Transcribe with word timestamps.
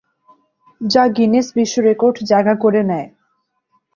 যা 0.81 1.03
গিনেস 1.15 1.47
বিশ্ব 1.55 1.75
রেকর্ড 1.87 2.15
জায়গা 2.31 2.53
করে 2.63 2.81
নেয়। 2.83 3.07